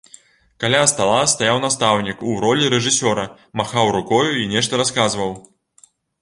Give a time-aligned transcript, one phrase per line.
[0.61, 3.27] Каля стала стаяў настаўнік у ролі рэжысёра,
[3.63, 5.31] махаў рукою і нешта расказваў.